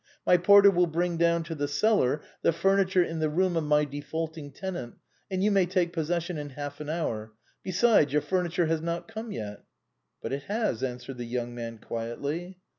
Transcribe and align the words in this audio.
"My 0.25 0.35
porter 0.35 0.71
will 0.71 0.87
bring 0.87 1.17
down 1.17 1.43
to 1.43 1.53
the 1.53 1.67
cellar 1.67 2.21
the 2.41 2.49
furni 2.49 2.89
ture 2.89 3.03
in 3.03 3.19
the 3.19 3.29
room 3.29 3.55
of 3.55 3.63
my 3.63 3.85
defaulting 3.85 4.51
tenant, 4.51 4.95
and 5.29 5.43
you 5.43 5.51
may 5.51 5.67
take 5.67 5.93
possession 5.93 6.39
in 6.39 6.49
half 6.49 6.79
an 6.79 6.89
hour. 6.89 7.33
Beside, 7.61 8.11
your 8.11 8.23
furniture 8.23 8.65
has 8.65 8.81
not 8.81 9.07
come 9.07 9.31
yet."" 9.31 9.63
But 10.23 10.33
it 10.33 10.43
has," 10.47 10.81
answered 10.81 11.17
the 11.19 11.25
young 11.25 11.53
man 11.53 11.77
quietly. 11.77 12.57